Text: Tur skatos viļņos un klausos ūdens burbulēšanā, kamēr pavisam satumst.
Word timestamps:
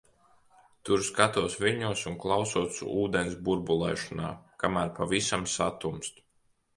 Tur 0.87 1.01
skatos 1.09 1.57
viļņos 1.63 2.05
un 2.11 2.15
klausos 2.23 2.79
ūdens 3.01 3.35
burbulēšanā, 3.49 4.31
kamēr 4.65 4.89
pavisam 5.01 5.45
satumst. 5.57 6.19